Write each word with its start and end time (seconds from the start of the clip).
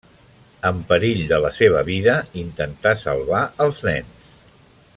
Amb 0.69 0.79
perill 0.91 1.19
de 1.31 1.39
la 1.43 1.51
seva 1.57 1.83
vida, 1.89 2.15
intenta 2.45 2.95
salvar 3.03 3.43
els 3.67 3.85
nens. 3.91 4.35